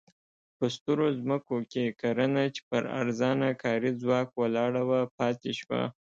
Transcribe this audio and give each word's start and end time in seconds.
په 0.57 0.65
سترو 0.75 1.07
ځمکو 1.21 1.55
کې 1.71 1.95
کرنه 2.01 2.43
چې 2.53 2.61
پر 2.69 2.83
ارزانه 2.99 3.49
کاري 3.63 3.91
ځواک 4.01 4.27
ولاړه 4.41 4.81
وه 4.89 5.01
پاتې 5.17 5.51
شوه. 5.59 5.81